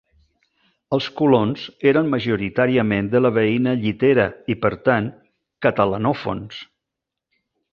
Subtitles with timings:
[0.95, 5.13] Els colons eren majoritàriament de la veïna Llitera, i, per tant,
[5.67, 6.63] catalanòfons.